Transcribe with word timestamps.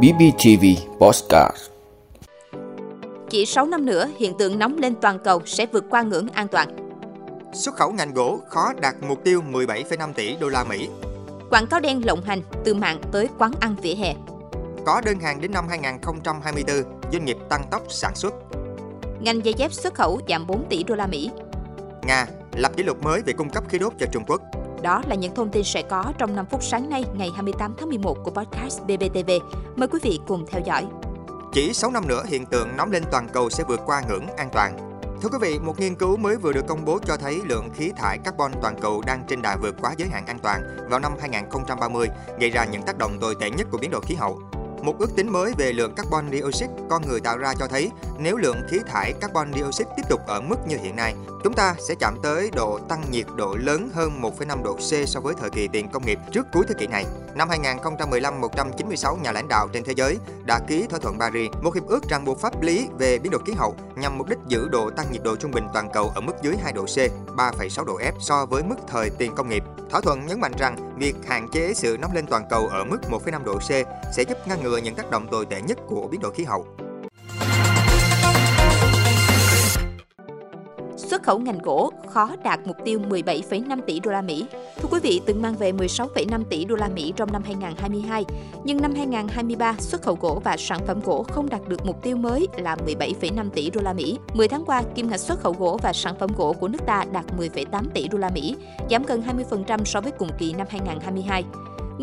BBTV 0.00 0.64
Postcard 1.00 1.56
Chỉ 3.30 3.46
6 3.46 3.66
năm 3.66 3.86
nữa, 3.86 4.08
hiện 4.18 4.38
tượng 4.38 4.58
nóng 4.58 4.78
lên 4.78 4.94
toàn 5.00 5.18
cầu 5.18 5.42
sẽ 5.46 5.66
vượt 5.66 5.84
qua 5.90 6.02
ngưỡng 6.02 6.28
an 6.28 6.48
toàn. 6.48 6.76
Xuất 7.52 7.74
khẩu 7.74 7.92
ngành 7.92 8.14
gỗ 8.14 8.40
khó 8.48 8.72
đạt 8.80 8.94
mục 9.08 9.24
tiêu 9.24 9.42
17,5 9.52 10.12
tỷ 10.12 10.36
đô 10.40 10.48
la 10.48 10.64
Mỹ. 10.64 10.88
Quảng 11.50 11.66
cáo 11.66 11.80
đen 11.80 12.06
lộng 12.06 12.22
hành 12.22 12.42
từ 12.64 12.74
mạng 12.74 13.00
tới 13.12 13.28
quán 13.38 13.52
ăn 13.60 13.76
vỉa 13.82 13.94
hè. 13.94 14.14
Có 14.86 15.00
đơn 15.04 15.20
hàng 15.20 15.40
đến 15.40 15.52
năm 15.52 15.68
2024, 15.68 16.76
doanh 17.12 17.24
nghiệp 17.24 17.36
tăng 17.48 17.64
tốc 17.70 17.82
sản 17.88 18.14
xuất. 18.14 18.34
Ngành 19.20 19.40
giày 19.44 19.54
dép 19.54 19.72
xuất 19.72 19.94
khẩu 19.94 20.20
giảm 20.28 20.46
4 20.46 20.64
tỷ 20.68 20.82
đô 20.82 20.94
la 20.94 21.06
Mỹ. 21.06 21.30
Nga 22.02 22.26
lập 22.52 22.72
kỷ 22.76 22.82
lục 22.82 23.02
mới 23.02 23.22
về 23.22 23.32
cung 23.32 23.50
cấp 23.50 23.64
khí 23.68 23.78
đốt 23.78 23.92
cho 24.00 24.06
Trung 24.12 24.24
Quốc. 24.26 24.42
Đó 24.82 25.02
là 25.08 25.14
những 25.14 25.34
thông 25.34 25.50
tin 25.50 25.64
sẽ 25.64 25.82
có 25.82 26.12
trong 26.18 26.36
5 26.36 26.46
phút 26.50 26.62
sáng 26.62 26.90
nay 26.90 27.04
ngày 27.14 27.30
28 27.34 27.74
tháng 27.78 27.88
11 27.88 28.18
của 28.24 28.30
podcast 28.30 28.82
BBTV. 28.82 29.30
Mời 29.76 29.88
quý 29.88 29.98
vị 30.02 30.20
cùng 30.26 30.46
theo 30.50 30.60
dõi. 30.64 30.86
Chỉ 31.52 31.72
6 31.72 31.90
năm 31.90 32.08
nữa, 32.08 32.22
hiện 32.26 32.46
tượng 32.46 32.76
nóng 32.76 32.92
lên 32.92 33.02
toàn 33.10 33.28
cầu 33.32 33.50
sẽ 33.50 33.64
vượt 33.68 33.80
qua 33.86 34.02
ngưỡng 34.08 34.26
an 34.36 34.48
toàn. 34.52 34.76
Thưa 35.22 35.28
quý 35.28 35.38
vị, 35.40 35.58
một 35.58 35.80
nghiên 35.80 35.94
cứu 35.94 36.16
mới 36.16 36.36
vừa 36.36 36.52
được 36.52 36.66
công 36.68 36.84
bố 36.84 36.98
cho 37.06 37.16
thấy 37.16 37.40
lượng 37.44 37.70
khí 37.74 37.92
thải 37.96 38.18
carbon 38.18 38.52
toàn 38.62 38.76
cầu 38.80 39.02
đang 39.06 39.24
trên 39.28 39.42
đà 39.42 39.56
vượt 39.62 39.74
quá 39.80 39.94
giới 39.98 40.08
hạn 40.08 40.26
an 40.26 40.38
toàn 40.38 40.62
vào 40.90 41.00
năm 41.00 41.12
2030, 41.20 42.08
gây 42.40 42.50
ra 42.50 42.64
những 42.64 42.82
tác 42.82 42.98
động 42.98 43.18
tồi 43.20 43.34
tệ 43.40 43.50
nhất 43.50 43.66
của 43.70 43.78
biến 43.78 43.90
đổi 43.90 44.00
khí 44.00 44.14
hậu. 44.14 44.40
Một 44.82 44.98
ước 44.98 45.16
tính 45.16 45.32
mới 45.32 45.52
về 45.58 45.72
lượng 45.72 45.94
carbon 45.94 46.30
dioxide 46.32 46.72
con 46.90 47.02
người 47.08 47.20
tạo 47.20 47.38
ra 47.38 47.54
cho 47.58 47.66
thấy 47.66 47.90
nếu 48.18 48.36
lượng 48.36 48.56
khí 48.68 48.78
thải 48.86 49.12
carbon 49.12 49.52
dioxide 49.54 49.90
tiếp 49.96 50.02
tục 50.08 50.20
ở 50.26 50.40
mức 50.40 50.56
như 50.66 50.76
hiện 50.82 50.96
nay, 50.96 51.14
chúng 51.44 51.52
ta 51.52 51.74
sẽ 51.88 51.94
chạm 52.00 52.16
tới 52.22 52.50
độ 52.54 52.78
tăng 52.88 53.02
nhiệt 53.10 53.26
độ 53.36 53.56
lớn 53.60 53.90
hơn 53.94 54.22
1,5 54.22 54.62
độ 54.62 54.74
C 54.74 55.08
so 55.08 55.20
với 55.20 55.34
thời 55.40 55.50
kỳ 55.50 55.68
tiền 55.68 55.88
công 55.88 56.06
nghiệp 56.06 56.18
trước 56.32 56.46
cuối 56.52 56.64
thế 56.68 56.74
kỷ 56.78 56.86
này. 56.86 57.04
Năm 57.34 57.48
2015, 57.48 58.40
196 58.40 59.16
nhà 59.22 59.32
lãnh 59.32 59.48
đạo 59.48 59.68
trên 59.72 59.84
thế 59.84 59.92
giới 59.96 60.18
đã 60.44 60.60
ký 60.68 60.86
thỏa 60.90 60.98
thuận 60.98 61.18
Paris, 61.18 61.50
một 61.62 61.74
hiệp 61.74 61.86
ước 61.86 62.08
ràng 62.08 62.24
buộc 62.24 62.40
pháp 62.40 62.62
lý 62.62 62.88
về 62.98 63.18
biến 63.18 63.32
đổi 63.32 63.42
khí 63.46 63.52
hậu 63.52 63.76
nhằm 63.96 64.18
mục 64.18 64.28
đích 64.28 64.38
giữ 64.48 64.68
độ 64.68 64.90
tăng 64.90 65.06
nhiệt 65.12 65.22
độ 65.22 65.36
trung 65.36 65.50
bình 65.50 65.66
toàn 65.74 65.88
cầu 65.92 66.12
ở 66.14 66.20
mức 66.20 66.32
dưới 66.42 66.56
2 66.62 66.72
độ 66.72 66.84
C, 66.84 66.96
3,6 67.36 67.84
độ 67.84 67.98
F 67.98 68.12
so 68.20 68.46
với 68.46 68.62
mức 68.62 68.76
thời 68.88 69.10
tiền 69.10 69.34
công 69.34 69.48
nghiệp. 69.48 69.64
Thỏa 69.90 70.00
thuận 70.00 70.26
nhấn 70.26 70.40
mạnh 70.40 70.52
rằng 70.58 70.98
việc 70.98 71.14
hạn 71.28 71.48
chế 71.52 71.74
sự 71.74 71.96
nóng 72.00 72.14
lên 72.14 72.26
toàn 72.26 72.44
cầu 72.50 72.68
ở 72.68 72.84
mức 72.84 72.98
1,5 73.10 73.44
độ 73.44 73.58
C 73.58 73.70
sẽ 74.16 74.22
giúp 74.28 74.38
ngăn 74.46 74.62
ngừa 74.62 74.71
những 74.78 74.94
tác 74.94 75.10
động 75.10 75.26
tồi 75.30 75.46
tệ 75.46 75.60
nhất 75.60 75.78
của 75.86 76.08
biến 76.10 76.20
đổi 76.20 76.32
khí 76.34 76.44
hậu. 76.44 76.66
xuất 81.12 81.22
khẩu 81.22 81.38
ngành 81.38 81.58
gỗ 81.58 81.92
khó 82.08 82.30
đạt 82.44 82.60
mục 82.66 82.76
tiêu 82.84 83.00
17,5 83.08 83.80
tỷ 83.86 84.00
đô 84.00 84.10
la 84.10 84.22
Mỹ. 84.22 84.46
Thưa 84.80 84.88
quý 84.90 85.00
vị, 85.02 85.20
từng 85.26 85.42
mang 85.42 85.54
về 85.54 85.72
16,5 85.72 86.44
tỷ 86.44 86.64
đô 86.64 86.76
la 86.76 86.88
Mỹ 86.88 87.12
trong 87.16 87.32
năm 87.32 87.42
2022, 87.44 88.24
nhưng 88.64 88.80
năm 88.80 88.94
2023 88.94 89.76
xuất 89.78 90.02
khẩu 90.02 90.18
gỗ 90.20 90.40
và 90.44 90.56
sản 90.56 90.80
phẩm 90.86 91.00
gỗ 91.04 91.22
không 91.22 91.48
đạt 91.48 91.68
được 91.68 91.86
mục 91.86 92.02
tiêu 92.02 92.16
mới 92.16 92.48
là 92.56 92.76
17,5 92.86 93.50
tỷ 93.50 93.70
đô 93.70 93.80
la 93.80 93.92
Mỹ. 93.92 94.18
10 94.34 94.48
tháng 94.48 94.64
qua, 94.64 94.82
kim 94.94 95.08
ngạch 95.10 95.20
xuất 95.20 95.40
khẩu 95.40 95.54
gỗ 95.58 95.78
và 95.82 95.92
sản 95.92 96.14
phẩm 96.20 96.30
gỗ 96.36 96.52
của 96.52 96.68
nước 96.68 96.86
ta 96.86 97.04
đạt 97.12 97.24
10,8 97.38 97.84
tỷ 97.94 98.08
đô 98.08 98.18
la 98.18 98.30
Mỹ, 98.34 98.56
giảm 98.90 99.02
gần 99.02 99.22
20% 99.50 99.84
so 99.84 100.00
với 100.00 100.12
cùng 100.12 100.28
kỳ 100.38 100.52
năm 100.52 100.66
2022. 100.70 101.44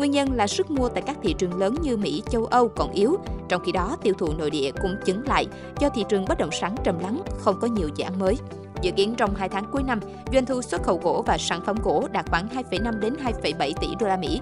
Nguyên 0.00 0.10
nhân 0.10 0.32
là 0.32 0.46
sức 0.46 0.70
mua 0.70 0.88
tại 0.88 1.02
các 1.06 1.16
thị 1.22 1.34
trường 1.38 1.58
lớn 1.58 1.74
như 1.82 1.96
Mỹ, 1.96 2.22
châu 2.30 2.44
Âu 2.44 2.68
còn 2.68 2.92
yếu, 2.92 3.16
trong 3.48 3.62
khi 3.64 3.72
đó 3.72 3.96
tiêu 4.02 4.14
thụ 4.18 4.32
nội 4.38 4.50
địa 4.50 4.70
cũng 4.82 4.96
chứng 5.04 5.26
lại 5.26 5.46
do 5.78 5.88
thị 5.88 6.04
trường 6.08 6.24
bất 6.24 6.38
động 6.38 6.50
sản 6.52 6.74
trầm 6.84 6.98
lắng, 6.98 7.22
không 7.38 7.60
có 7.60 7.66
nhiều 7.66 7.88
dự 7.96 8.04
án 8.04 8.18
mới. 8.18 8.36
Dự 8.82 8.90
kiến 8.90 9.14
trong 9.16 9.34
2 9.34 9.48
tháng 9.48 9.64
cuối 9.72 9.82
năm, 9.82 10.00
doanh 10.32 10.46
thu 10.46 10.62
xuất 10.62 10.82
khẩu 10.82 11.00
gỗ 11.02 11.24
và 11.26 11.38
sản 11.38 11.60
phẩm 11.66 11.76
gỗ 11.82 12.08
đạt 12.12 12.30
khoảng 12.30 12.48
2,5 12.48 13.00
đến 13.00 13.14
2,7 13.42 13.72
tỷ 13.80 13.88
đô 14.00 14.06
la 14.06 14.16
Mỹ. 14.16 14.40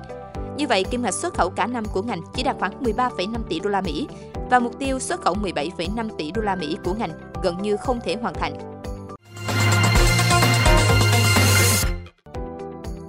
Như 0.57 0.67
vậy, 0.67 0.85
kim 0.85 1.03
ngạch 1.03 1.15
xuất 1.15 1.35
khẩu 1.35 1.51
cả 1.51 1.67
năm 1.67 1.85
của 1.93 2.03
ngành 2.03 2.21
chỉ 2.35 2.43
đạt 2.43 2.57
khoảng 2.59 2.83
13,5 2.83 3.43
tỷ 3.49 3.61
đô 3.61 3.71
la 3.71 3.81
Mỹ 3.81 4.09
và 4.51 4.59
mục 4.59 4.79
tiêu 4.79 4.99
xuất 4.99 5.21
khẩu 5.21 5.35
17,5 5.35 6.09
tỷ 6.19 6.31
đô 6.31 6.43
la 6.43 6.57
Mỹ 6.57 6.77
của 6.85 6.95
ngành 6.95 7.11
gần 7.43 7.63
như 7.63 7.77
không 7.77 8.01
thể 8.05 8.17
hoàn 8.23 8.35
thành. 8.35 8.78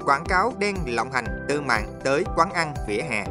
Quảng 0.09 0.25
cáo 0.25 0.53
đen 0.58 0.75
lộng 0.86 1.12
hành 1.12 1.46
từ 1.50 1.62
mạng 1.62 2.00
tới 2.03 2.24
quán 2.36 2.52
ăn 2.52 2.74
vỉa 2.88 3.02
hè. 3.02 3.25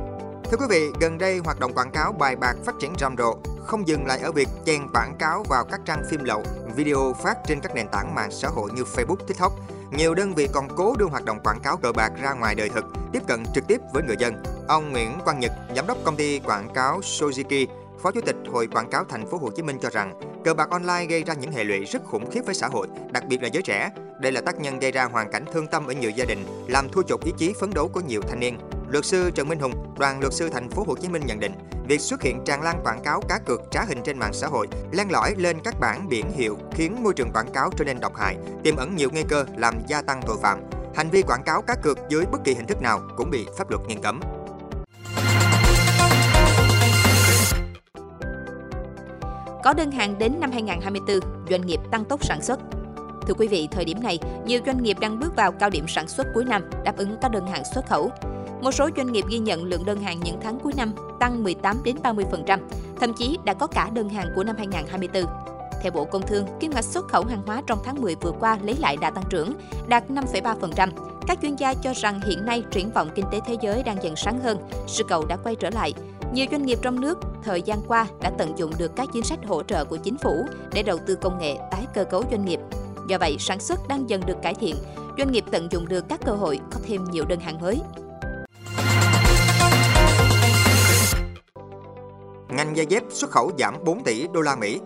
Thưa 0.44 0.56
quý 0.56 0.66
vị, 0.70 0.90
gần 1.00 1.18
đây 1.18 1.38
hoạt 1.44 1.60
động 1.60 1.74
quảng 1.74 1.90
cáo 1.90 2.12
bài 2.12 2.36
bạc 2.36 2.54
phát 2.64 2.74
triển 2.80 2.92
rầm 2.98 3.16
rộ, 3.16 3.36
không 3.64 3.88
dừng 3.88 4.06
lại 4.06 4.18
ở 4.22 4.32
việc 4.32 4.48
chèn 4.66 4.82
quảng 4.94 5.16
cáo 5.18 5.44
vào 5.48 5.64
các 5.64 5.80
trang 5.84 6.02
phim 6.10 6.24
lậu, 6.24 6.42
video 6.76 7.14
phát 7.22 7.36
trên 7.46 7.60
các 7.60 7.74
nền 7.74 7.88
tảng 7.88 8.14
mạng 8.14 8.30
xã 8.30 8.48
hội 8.48 8.70
như 8.74 8.82
Facebook, 8.82 9.16
TikTok. 9.26 9.52
Nhiều 9.90 10.14
đơn 10.14 10.34
vị 10.34 10.48
còn 10.52 10.68
cố 10.76 10.94
đưa 10.98 11.06
hoạt 11.06 11.24
động 11.24 11.40
quảng 11.44 11.60
cáo 11.60 11.76
cờ 11.76 11.92
bạc 11.92 12.12
ra 12.22 12.32
ngoài 12.32 12.54
đời 12.54 12.68
thực, 12.68 12.84
tiếp 13.12 13.22
cận 13.26 13.44
trực 13.54 13.66
tiếp 13.66 13.80
với 13.92 14.02
người 14.02 14.16
dân. 14.18 14.42
Ông 14.68 14.92
Nguyễn 14.92 15.18
Quang 15.24 15.40
Nhật, 15.40 15.52
giám 15.76 15.86
đốc 15.86 15.98
công 16.04 16.16
ty 16.16 16.38
quảng 16.38 16.68
cáo 16.74 17.00
Sojiki, 17.00 17.66
Phó 18.02 18.10
Chủ 18.10 18.20
tịch 18.20 18.36
Hội 18.52 18.66
Quảng 18.66 18.90
cáo 18.90 19.04
Thành 19.04 19.26
phố 19.26 19.38
Hồ 19.38 19.50
Chí 19.50 19.62
Minh 19.62 19.78
cho 19.82 19.90
rằng, 19.90 20.20
cờ 20.44 20.54
bạc 20.54 20.70
online 20.70 21.06
gây 21.06 21.24
ra 21.24 21.34
những 21.34 21.52
hệ 21.52 21.64
lụy 21.64 21.84
rất 21.84 22.04
khủng 22.04 22.30
khiếp 22.30 22.40
với 22.46 22.54
xã 22.54 22.68
hội, 22.68 22.86
đặc 23.10 23.24
biệt 23.28 23.42
là 23.42 23.48
giới 23.52 23.62
trẻ. 23.62 23.90
Đây 24.20 24.32
là 24.32 24.40
tác 24.40 24.60
nhân 24.60 24.78
gây 24.78 24.92
ra 24.92 25.04
hoàn 25.04 25.32
cảnh 25.32 25.44
thương 25.52 25.66
tâm 25.66 25.86
ở 25.86 25.92
nhiều 25.92 26.10
gia 26.10 26.24
đình, 26.24 26.44
làm 26.68 26.88
thua 26.88 27.02
chột 27.02 27.24
ý 27.24 27.32
chí 27.38 27.52
phấn 27.60 27.70
đấu 27.74 27.88
của 27.88 28.00
nhiều 28.00 28.20
thanh 28.28 28.40
niên. 28.40 28.58
Luật 28.88 29.04
sư 29.04 29.30
Trần 29.34 29.48
Minh 29.48 29.58
Hùng, 29.58 29.94
đoàn 29.98 30.20
luật 30.20 30.32
sư 30.32 30.48
Thành 30.48 30.70
phố 30.70 30.84
Hồ 30.86 30.96
Chí 30.96 31.08
Minh 31.08 31.22
nhận 31.26 31.40
định, 31.40 31.52
việc 31.88 32.00
xuất 32.00 32.22
hiện 32.22 32.40
tràn 32.44 32.62
lan 32.62 32.80
quảng 32.84 33.02
cáo 33.04 33.20
cá 33.28 33.38
cược 33.38 33.60
trá 33.70 33.84
hình 33.88 33.98
trên 34.04 34.18
mạng 34.18 34.32
xã 34.32 34.46
hội, 34.46 34.68
len 34.92 35.10
lỏi 35.10 35.34
lên 35.36 35.58
các 35.64 35.80
bảng 35.80 36.08
biển 36.08 36.30
hiệu 36.30 36.58
khiến 36.72 37.02
môi 37.02 37.14
trường 37.14 37.32
quảng 37.32 37.52
cáo 37.52 37.70
trở 37.76 37.84
nên 37.84 38.00
độc 38.00 38.16
hại, 38.16 38.36
tiềm 38.64 38.76
ẩn 38.76 38.96
nhiều 38.96 39.10
nguy 39.12 39.22
cơ 39.28 39.44
làm 39.56 39.74
gia 39.86 40.02
tăng 40.02 40.20
tội 40.26 40.36
phạm. 40.42 40.60
Hành 40.94 41.10
vi 41.10 41.22
quảng 41.22 41.42
cáo 41.42 41.62
cá 41.62 41.74
cược 41.74 41.98
dưới 42.08 42.24
bất 42.32 42.38
kỳ 42.44 42.54
hình 42.54 42.66
thức 42.66 42.82
nào 42.82 43.00
cũng 43.16 43.30
bị 43.30 43.46
pháp 43.56 43.70
luật 43.70 43.82
nghiêm 43.86 44.02
cấm. 44.02 44.20
Có 49.68 49.74
đơn 49.74 49.90
hàng 49.90 50.18
đến 50.18 50.32
năm 50.40 50.52
2024, 50.52 51.20
doanh 51.50 51.66
nghiệp 51.66 51.80
tăng 51.90 52.04
tốc 52.04 52.24
sản 52.24 52.42
xuất. 52.42 52.60
Thưa 53.26 53.34
quý 53.38 53.48
vị, 53.48 53.68
thời 53.70 53.84
điểm 53.84 54.02
này, 54.02 54.18
nhiều 54.46 54.60
doanh 54.66 54.82
nghiệp 54.82 54.96
đang 55.00 55.18
bước 55.18 55.36
vào 55.36 55.52
cao 55.52 55.70
điểm 55.70 55.84
sản 55.88 56.08
xuất 56.08 56.26
cuối 56.34 56.44
năm, 56.44 56.62
đáp 56.84 56.96
ứng 56.96 57.16
các 57.22 57.30
đơn 57.32 57.46
hàng 57.46 57.62
xuất 57.74 57.86
khẩu. 57.86 58.10
Một 58.62 58.72
số 58.72 58.88
doanh 58.96 59.12
nghiệp 59.12 59.24
ghi 59.30 59.38
nhận 59.38 59.64
lượng 59.64 59.84
đơn 59.84 60.00
hàng 60.00 60.20
những 60.20 60.40
tháng 60.42 60.58
cuối 60.60 60.72
năm 60.76 60.92
tăng 61.20 61.44
18 61.44 61.80
đến 61.84 61.96
30%, 62.02 62.58
thậm 63.00 63.12
chí 63.18 63.38
đã 63.44 63.54
có 63.54 63.66
cả 63.66 63.90
đơn 63.92 64.08
hàng 64.08 64.26
của 64.34 64.44
năm 64.44 64.56
2024. 64.58 65.24
Theo 65.82 65.92
Bộ 65.92 66.04
Công 66.04 66.26
Thương, 66.26 66.46
kim 66.60 66.70
ngạch 66.74 66.84
xuất 66.84 67.08
khẩu 67.08 67.24
hàng 67.24 67.42
hóa 67.46 67.62
trong 67.66 67.78
tháng 67.84 68.00
10 68.00 68.14
vừa 68.14 68.32
qua 68.40 68.58
lấy 68.62 68.76
lại 68.80 68.96
đã 69.00 69.10
tăng 69.10 69.24
trưởng, 69.30 69.52
đạt 69.88 70.10
5,3%. 70.10 70.88
Các 71.26 71.38
chuyên 71.42 71.56
gia 71.56 71.74
cho 71.74 71.92
rằng 71.96 72.20
hiện 72.20 72.46
nay 72.46 72.62
triển 72.70 72.90
vọng 72.90 73.08
kinh 73.14 73.24
tế 73.32 73.40
thế 73.46 73.56
giới 73.60 73.82
đang 73.82 74.02
dần 74.02 74.16
sáng 74.16 74.40
hơn, 74.40 74.58
sự 74.86 75.04
cầu 75.08 75.26
đã 75.26 75.36
quay 75.36 75.56
trở 75.56 75.70
lại. 75.70 75.92
Nhiều 76.32 76.46
doanh 76.50 76.66
nghiệp 76.66 76.78
trong 76.82 77.00
nước 77.00 77.18
thời 77.42 77.62
gian 77.62 77.78
qua 77.88 78.06
đã 78.20 78.30
tận 78.38 78.58
dụng 78.58 78.72
được 78.78 78.96
các 78.96 79.08
chính 79.12 79.24
sách 79.24 79.38
hỗ 79.46 79.62
trợ 79.62 79.84
của 79.84 79.96
chính 79.96 80.18
phủ 80.18 80.46
để 80.72 80.82
đầu 80.82 80.98
tư 81.06 81.14
công 81.14 81.38
nghệ, 81.38 81.56
tái 81.70 81.86
cơ 81.94 82.04
cấu 82.04 82.24
doanh 82.30 82.44
nghiệp. 82.44 82.60
Do 83.08 83.18
vậy, 83.18 83.36
sản 83.38 83.60
xuất 83.60 83.88
đang 83.88 84.10
dần 84.10 84.20
được 84.26 84.36
cải 84.42 84.54
thiện, 84.54 84.76
doanh 85.18 85.32
nghiệp 85.32 85.44
tận 85.50 85.68
dụng 85.70 85.88
được 85.88 86.04
các 86.08 86.20
cơ 86.24 86.32
hội 86.32 86.60
có 86.72 86.80
thêm 86.86 87.04
nhiều 87.10 87.24
đơn 87.28 87.40
hàng 87.40 87.60
mới. 87.60 87.80
Ngành 92.48 92.74
giày 92.76 92.86
dép 92.86 93.02
xuất 93.08 93.30
khẩu 93.30 93.50
giảm 93.58 93.84
4 93.84 94.04
tỷ 94.04 94.26
đô 94.32 94.40
la 94.40 94.56
Mỹ. 94.56 94.80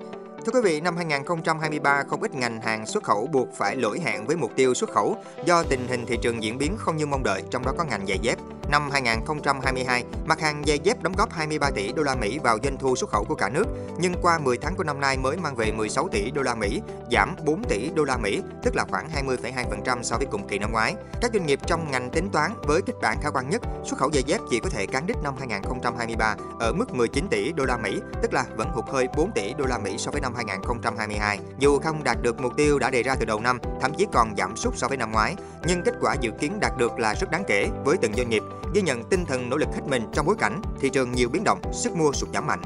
Thưa 0.47 0.53
quý 0.53 0.61
vị, 0.65 0.81
năm 0.81 0.97
2023 0.97 2.03
không 2.09 2.23
ít 2.23 2.35
ngành 2.35 2.61
hàng 2.61 2.87
xuất 2.87 3.03
khẩu 3.03 3.29
buộc 3.33 3.49
phải 3.55 3.77
lỗi 3.77 4.01
hẹn 4.05 4.27
với 4.27 4.37
mục 4.37 4.51
tiêu 4.57 4.75
xuất 4.75 4.91
khẩu 4.91 5.17
do 5.45 5.63
tình 5.63 5.87
hình 5.89 6.07
thị 6.07 6.19
trường 6.23 6.43
diễn 6.43 6.59
biến 6.59 6.77
không 6.79 6.97
như 6.97 7.07
mong 7.07 7.23
đợi, 7.23 7.43
trong 7.51 7.65
đó 7.65 7.73
có 7.79 7.85
ngành 7.85 8.07
giày 8.07 8.19
dép. 8.23 8.39
Năm 8.69 8.91
2022, 8.91 10.05
mặt 10.25 10.41
hàng 10.41 10.63
giày 10.67 10.79
dép 10.79 11.03
đóng 11.03 11.13
góp 11.17 11.33
23 11.33 11.71
tỷ 11.71 11.93
đô 11.93 12.03
la 12.03 12.15
Mỹ 12.15 12.39
vào 12.39 12.59
doanh 12.65 12.77
thu 12.79 12.97
xuất 12.97 13.11
khẩu 13.11 13.25
của 13.25 13.35
cả 13.35 13.49
nước, 13.49 13.65
nhưng 13.99 14.15
qua 14.23 14.39
10 14.39 14.59
tháng 14.59 14.75
của 14.75 14.85
năm 14.85 15.01
nay 15.01 15.19
mới 15.19 15.37
mang 15.37 15.57
về 15.57 15.73
16 15.73 16.09
tỷ 16.09 16.31
đô 16.31 16.43
la 16.43 16.55
Mỹ, 16.55 16.81
giảm 17.13 17.37
4 17.45 17.65
tỷ 17.65 17.91
đô 17.95 18.05
la 18.05 18.17
Mỹ, 18.17 18.43
tức 18.63 18.77
là 18.77 18.85
khoảng 18.91 19.09
20,2% 19.27 20.03
so 20.03 20.17
với 20.17 20.27
cùng 20.31 20.49
kỳ 20.49 20.59
năm 20.59 20.73
ngoái. 20.73 20.95
Các 21.21 21.31
doanh 21.35 21.47
nghiệp 21.47 21.61
trong 21.67 21.91
ngành 21.91 22.11
tính 22.11 22.31
toán 22.31 22.53
với 22.63 22.83
kịch 22.83 22.97
bản 23.03 23.19
khả 23.23 23.31
quan 23.31 23.51
nhất, 23.51 23.63
xuất 23.85 23.99
khẩu 23.99 24.11
giày 24.13 24.23
dép 24.23 24.41
chỉ 24.51 24.61
có 24.61 24.71
thể 24.71 24.87
cán 24.87 25.07
đích 25.07 25.17
năm 25.23 25.35
2023 25.39 26.37
ở 26.61 26.73
mức 26.73 26.95
19 26.95 27.29
tỷ 27.31 27.53
đô 27.53 27.65
la 27.65 27.77
Mỹ, 27.77 28.01
tức 28.23 28.33
là 28.33 28.45
vẫn 28.57 28.69
hụt 28.69 28.85
hơi 28.89 29.09
4 29.17 29.31
tỷ 29.35 29.55
đô 29.55 29.65
la 29.67 29.79
Mỹ 29.79 29.95
so 29.99 30.11
với 30.11 30.21
năm 30.21 30.35
2022. 30.35 31.39
Dù 31.59 31.79
không 31.79 32.05
đạt 32.05 32.23
được 32.23 32.41
mục 32.41 32.53
tiêu 32.57 32.79
đã 32.79 32.91
đề 32.91 33.03
ra 33.03 33.15
từ 33.15 33.25
đầu 33.25 33.41
năm, 33.41 33.59
thậm 33.81 33.95
chí 33.95 34.07
còn 34.13 34.35
giảm 34.37 34.57
sút 34.57 34.77
so 34.77 34.89
với 34.89 34.97
năm 34.97 35.13
ngoái, 35.13 35.37
nhưng 35.65 35.83
kết 35.83 35.95
quả 36.01 36.15
dự 36.21 36.31
kiến 36.41 36.61
đạt 36.61 36.73
được 36.79 36.99
là 36.99 37.15
rất 37.15 37.31
đáng 37.31 37.45
kể 37.47 37.69
với 37.85 37.97
từng 37.97 38.15
doanh 38.15 38.29
nghiệp 38.29 38.43
ghi 38.75 38.83
nhận 38.83 39.05
tinh 39.05 39.25
thần 39.25 39.51
nỗ 39.51 39.57
lực 39.57 39.69
hết 39.75 39.83
mình 39.89 40.03
trong 40.13 40.27
bối 40.27 40.37
cảnh 40.39 40.63
thị 40.81 40.89
trường 40.89 41.13
nhiều 41.13 41.29
biến 41.29 41.45
động, 41.45 41.61
sức 41.73 41.97
mua 41.97 42.13
sụt 42.13 42.29
giảm 42.35 42.47
mạnh. 42.47 42.63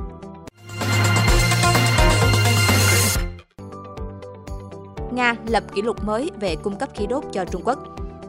Nga 5.12 5.34
lập 5.46 5.64
kỷ 5.74 5.82
lục 5.82 6.04
mới 6.04 6.30
về 6.40 6.56
cung 6.56 6.76
cấp 6.76 6.88
khí 6.94 7.06
đốt 7.06 7.24
cho 7.32 7.44
Trung 7.44 7.62
Quốc. 7.64 7.78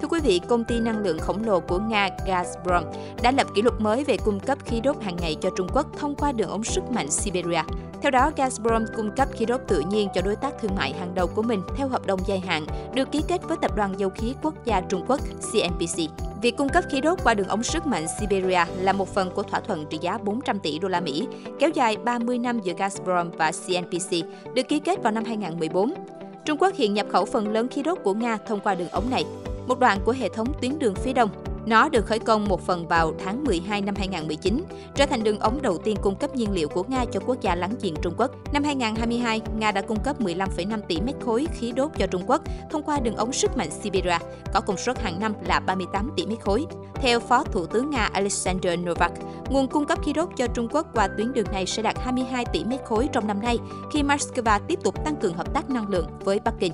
Thưa 0.01 0.07
quý 0.07 0.19
vị, 0.23 0.41
công 0.47 0.63
ty 0.63 0.79
năng 0.79 0.99
lượng 0.99 1.19
khổng 1.19 1.43
lồ 1.45 1.59
của 1.59 1.79
Nga 1.79 2.09
Gazprom 2.27 2.83
đã 3.21 3.31
lập 3.31 3.47
kỷ 3.55 3.61
lục 3.61 3.81
mới 3.81 4.03
về 4.03 4.17
cung 4.17 4.39
cấp 4.39 4.57
khí 4.65 4.81
đốt 4.81 5.01
hàng 5.01 5.15
ngày 5.21 5.35
cho 5.41 5.49
Trung 5.57 5.67
Quốc 5.73 5.87
thông 5.97 6.15
qua 6.15 6.31
đường 6.31 6.49
ống 6.49 6.63
sức 6.63 6.91
mạnh 6.91 7.11
Siberia. 7.11 7.61
Theo 8.01 8.11
đó, 8.11 8.31
Gazprom 8.35 8.85
cung 8.95 9.11
cấp 9.15 9.27
khí 9.31 9.45
đốt 9.45 9.61
tự 9.67 9.83
nhiên 9.89 10.09
cho 10.15 10.21
đối 10.21 10.35
tác 10.35 10.53
thương 10.61 10.75
mại 10.75 10.93
hàng 10.93 11.15
đầu 11.15 11.27
của 11.27 11.41
mình 11.41 11.61
theo 11.75 11.87
hợp 11.87 12.05
đồng 12.05 12.19
dài 12.27 12.39
hạn 12.39 12.65
được 12.93 13.11
ký 13.11 13.23
kết 13.27 13.41
với 13.47 13.57
Tập 13.61 13.75
đoàn 13.75 13.93
Dầu 13.97 14.09
khí 14.09 14.35
Quốc 14.41 14.65
gia 14.65 14.81
Trung 14.81 15.05
Quốc 15.07 15.19
CNPC. 15.51 16.26
Việc 16.41 16.57
cung 16.57 16.69
cấp 16.69 16.83
khí 16.89 17.01
đốt 17.01 17.19
qua 17.23 17.33
đường 17.33 17.47
ống 17.47 17.63
sức 17.63 17.87
mạnh 17.87 18.05
Siberia 18.19 18.65
là 18.81 18.93
một 18.93 19.13
phần 19.13 19.31
của 19.31 19.43
thỏa 19.43 19.59
thuận 19.59 19.85
trị 19.89 19.97
giá 20.01 20.17
400 20.17 20.59
tỷ 20.59 20.79
đô 20.79 20.87
la 20.87 20.99
Mỹ, 20.99 21.27
kéo 21.59 21.69
dài 21.69 21.97
30 21.97 22.37
năm 22.37 22.59
giữa 22.59 22.73
Gazprom 22.73 23.29
và 23.37 23.51
CNPC, 23.51 24.27
được 24.53 24.67
ký 24.67 24.79
kết 24.79 25.03
vào 25.03 25.11
năm 25.11 25.23
2014. 25.25 25.93
Trung 26.45 26.57
Quốc 26.57 26.75
hiện 26.75 26.93
nhập 26.93 27.07
khẩu 27.09 27.25
phần 27.25 27.53
lớn 27.53 27.67
khí 27.67 27.83
đốt 27.83 27.97
của 28.03 28.13
Nga 28.13 28.37
thông 28.47 28.59
qua 28.59 28.75
đường 28.75 28.89
ống 28.89 29.09
này, 29.09 29.25
một 29.67 29.79
đoạn 29.79 29.99
của 30.05 30.11
hệ 30.11 30.29
thống 30.29 30.47
tuyến 30.61 30.79
đường 30.79 30.95
phía 30.95 31.13
đông 31.13 31.29
nó 31.67 31.89
được 31.89 32.05
khởi 32.05 32.19
công 32.19 32.45
một 32.45 32.61
phần 32.61 32.87
vào 32.87 33.13
tháng 33.25 33.43
12 33.43 33.81
năm 33.81 33.95
2019, 33.97 34.63
trở 34.95 35.05
thành 35.05 35.23
đường 35.23 35.39
ống 35.39 35.61
đầu 35.61 35.77
tiên 35.77 35.97
cung 36.01 36.15
cấp 36.15 36.35
nhiên 36.35 36.51
liệu 36.51 36.67
của 36.67 36.83
Nga 36.83 37.05
cho 37.11 37.19
quốc 37.25 37.41
gia 37.41 37.55
láng 37.55 37.75
giềng 37.81 37.95
Trung 38.01 38.13
Quốc. 38.17 38.31
Năm 38.53 38.63
2022, 38.63 39.41
Nga 39.57 39.71
đã 39.71 39.81
cung 39.81 40.03
cấp 40.03 40.21
15,5 40.21 40.81
tỷ 40.81 41.01
mét 41.01 41.15
khối 41.25 41.47
khí 41.53 41.71
đốt 41.71 41.91
cho 41.97 42.07
Trung 42.07 42.23
Quốc 42.27 42.41
thông 42.71 42.83
qua 42.83 42.99
đường 42.99 43.15
ống 43.15 43.33
sức 43.33 43.57
mạnh 43.57 43.69
Siberia, 43.71 44.17
có 44.53 44.61
công 44.61 44.77
suất 44.77 45.01
hàng 45.01 45.19
năm 45.19 45.33
là 45.45 45.59
38 45.59 46.11
tỷ 46.17 46.25
mét 46.25 46.39
khối. 46.41 46.65
Theo 46.95 47.19
Phó 47.19 47.43
Thủ 47.43 47.65
tướng 47.65 47.89
Nga 47.89 48.09
Alexander 48.13 48.79
Novak, 48.79 49.11
nguồn 49.49 49.67
cung 49.67 49.85
cấp 49.85 49.99
khí 50.05 50.13
đốt 50.13 50.29
cho 50.37 50.47
Trung 50.47 50.67
Quốc 50.71 50.87
qua 50.93 51.07
tuyến 51.07 51.33
đường 51.33 51.51
này 51.51 51.65
sẽ 51.65 51.81
đạt 51.81 51.97
22 51.99 52.45
tỷ 52.45 52.63
mét 52.63 52.79
khối 52.85 53.09
trong 53.13 53.27
năm 53.27 53.41
nay, 53.41 53.57
khi 53.91 54.03
Moscow 54.03 54.59
tiếp 54.67 54.79
tục 54.83 55.05
tăng 55.05 55.15
cường 55.15 55.33
hợp 55.33 55.53
tác 55.53 55.69
năng 55.69 55.89
lượng 55.89 56.07
với 56.23 56.39
Bắc 56.39 56.53
Kinh. 56.59 56.73